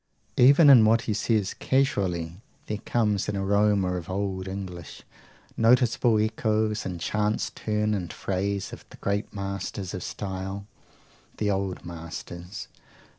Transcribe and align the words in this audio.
Even 0.37 0.71
in 0.71 0.83
what 0.83 1.01
he 1.01 1.13
says 1.13 1.53
casually 1.53 2.41
there 2.65 2.79
comes 2.79 3.29
an 3.29 3.37
aroma 3.37 3.93
of 3.97 4.09
old 4.09 4.47
English; 4.47 5.03
noticeable 5.55 6.19
echoes, 6.19 6.87
in 6.87 6.97
chance 6.97 7.51
turn 7.51 7.93
and 7.93 8.11
phrase, 8.11 8.73
of 8.73 8.83
the 8.89 8.97
great 8.97 9.31
masters 9.31 9.93
of 9.93 10.01
style, 10.01 10.65
the 11.37 11.51
old 11.51 11.85
masters. 11.85 12.67